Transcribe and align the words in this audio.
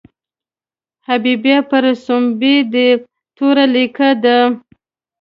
حبیبه 1.07 1.55
پر 1.69 1.83
سومبۍ 2.03 2.55
دې 2.73 2.87
توره 3.35 3.65
لیکه 3.73 4.09
ده. 4.23 4.37